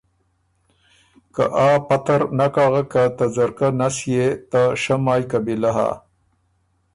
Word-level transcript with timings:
که 1.33 1.43
آ 1.67 1.69
پته 1.87 2.15
ر 2.19 2.21
نک 2.37 2.55
اغک 2.65 2.87
که 2.91 3.03
ته 3.17 3.25
ځرکۀ 3.35 3.67
نس 3.79 3.97
يې 4.13 4.25
ته 4.49 4.61
شۀ 4.81 4.95
مای 5.05 5.21
قبیلۀ 5.31 5.71
هۀ 5.77 5.89